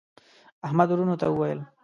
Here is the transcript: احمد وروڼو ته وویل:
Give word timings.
احمد 0.67 0.87
وروڼو 0.91 1.15
ته 1.21 1.27
وویل: 1.29 1.59